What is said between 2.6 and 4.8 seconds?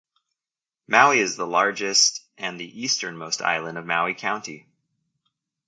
easternmost island of Maui County.